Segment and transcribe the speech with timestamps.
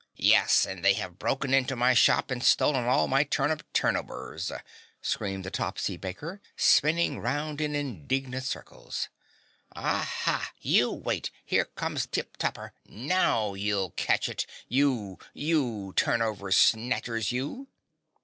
[0.17, 4.51] "Yes, and they have broken into my shop and stolen all my turnip turnovers,"
[4.99, 9.09] screamed the Topsy Baker, spinning round in indignant circles.
[9.75, 12.73] "Aha, you wait, here comes Tip Topper.
[12.89, 17.67] Now you'll catch it you, you Turnover snatchers, you!"